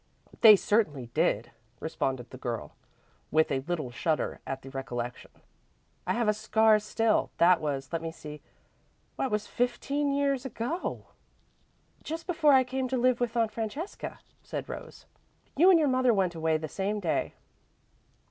[0.39, 2.71] "They certainly did," responded the girl,
[3.29, 5.29] with a little shudder at the recollection.
[6.07, 7.29] "I have a scar still.
[7.37, 8.41] That was let me see
[9.15, 11.05] why, it was fifteen years ago!"
[12.01, 15.05] "Just before I came to live with Aunt Francesca," said Rose.
[15.55, 17.35] "You and your mother went away the same day."